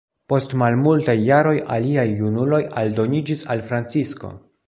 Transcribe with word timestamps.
Post 0.31 0.53
malmultaj 0.61 1.15
jaroj, 1.25 1.53
aliaj 1.75 2.07
junuloj 2.23 2.63
aldoniĝis 2.85 3.47
al 3.57 3.65
Francisko. 3.71 4.35